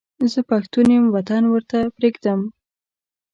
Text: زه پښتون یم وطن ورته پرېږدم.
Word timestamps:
زه 0.31 0.39
پښتون 0.49 0.87
یم 0.95 1.05
وطن 1.15 1.43
ورته 1.47 1.77
پرېږدم. 1.95 2.39